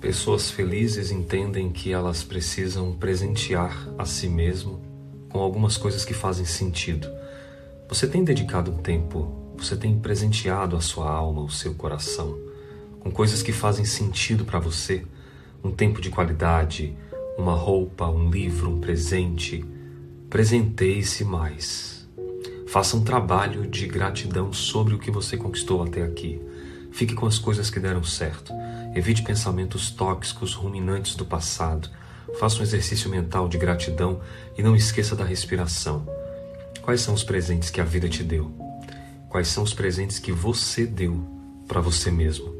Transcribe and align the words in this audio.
Pessoas 0.00 0.50
felizes 0.50 1.10
entendem 1.10 1.70
que 1.70 1.92
elas 1.92 2.22
precisam 2.22 2.90
presentear 2.90 3.86
a 3.98 4.06
si 4.06 4.30
mesmo 4.30 4.80
com 5.28 5.38
algumas 5.38 5.76
coisas 5.76 6.06
que 6.06 6.14
fazem 6.14 6.46
sentido. 6.46 7.06
Você 7.86 8.06
tem 8.06 8.24
dedicado 8.24 8.70
um 8.70 8.78
tempo, 8.78 9.52
você 9.58 9.76
tem 9.76 9.98
presenteado 9.98 10.74
a 10.74 10.80
sua 10.80 11.10
alma, 11.10 11.42
o 11.42 11.50
seu 11.50 11.74
coração, 11.74 12.38
com 12.98 13.10
coisas 13.10 13.42
que 13.42 13.52
fazem 13.52 13.84
sentido 13.84 14.42
para 14.42 14.58
você, 14.58 15.04
um 15.62 15.70
tempo 15.70 16.00
de 16.00 16.08
qualidade, 16.08 16.96
uma 17.36 17.54
roupa, 17.54 18.08
um 18.08 18.30
livro, 18.30 18.70
um 18.70 18.80
presente. 18.80 19.62
Presenteie-se 20.30 21.24
mais. 21.24 22.08
Faça 22.66 22.96
um 22.96 23.04
trabalho 23.04 23.66
de 23.66 23.86
gratidão 23.86 24.50
sobre 24.50 24.94
o 24.94 24.98
que 24.98 25.10
você 25.10 25.36
conquistou 25.36 25.82
até 25.82 26.02
aqui. 26.02 26.40
Fique 26.92 27.14
com 27.14 27.26
as 27.26 27.38
coisas 27.38 27.70
que 27.70 27.80
deram 27.80 28.02
certo. 28.02 28.52
Evite 28.94 29.22
pensamentos 29.22 29.90
tóxicos, 29.90 30.54
ruminantes 30.54 31.14
do 31.14 31.24
passado. 31.24 31.88
Faça 32.38 32.60
um 32.60 32.62
exercício 32.62 33.10
mental 33.10 33.48
de 33.48 33.58
gratidão 33.58 34.20
e 34.56 34.62
não 34.62 34.76
esqueça 34.76 35.14
da 35.16 35.24
respiração. 35.24 36.06
Quais 36.82 37.00
são 37.00 37.14
os 37.14 37.22
presentes 37.22 37.70
que 37.70 37.80
a 37.80 37.84
vida 37.84 38.08
te 38.08 38.22
deu? 38.22 38.50
Quais 39.28 39.48
são 39.48 39.62
os 39.62 39.72
presentes 39.72 40.18
que 40.18 40.32
você 40.32 40.86
deu 40.86 41.24
para 41.68 41.80
você 41.80 42.10
mesmo? 42.10 42.54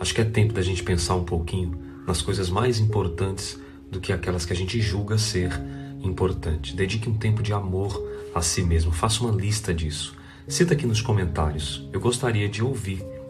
Acho 0.00 0.14
que 0.14 0.20
é 0.20 0.24
tempo 0.24 0.52
da 0.52 0.62
gente 0.62 0.82
pensar 0.82 1.14
um 1.14 1.24
pouquinho 1.24 1.78
nas 2.06 2.20
coisas 2.20 2.50
mais 2.50 2.80
importantes 2.80 3.58
do 3.90 4.00
que 4.00 4.12
aquelas 4.12 4.44
que 4.44 4.52
a 4.52 4.56
gente 4.56 4.80
julga 4.80 5.16
ser 5.16 5.52
importante. 6.02 6.74
Dedique 6.74 7.08
um 7.08 7.16
tempo 7.16 7.42
de 7.42 7.52
amor 7.52 8.02
a 8.34 8.42
si 8.42 8.62
mesmo. 8.62 8.90
Faça 8.90 9.22
uma 9.22 9.32
lista 9.32 9.72
disso. 9.72 10.16
Cita 10.48 10.74
aqui 10.74 10.86
nos 10.86 11.00
comentários. 11.00 11.88
Eu 11.92 12.00
gostaria 12.00 12.48
de 12.48 12.64
ouvir 12.64 13.04